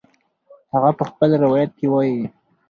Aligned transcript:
هغه 0.73 0.91
په 0.99 1.03
خپل 1.09 1.29
روایت 1.43 1.71
کې 1.77 1.87
وایي 1.91 2.21